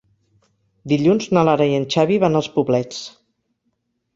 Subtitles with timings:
[0.93, 3.07] Dilluns na Lara i en Xavi van als Poblets.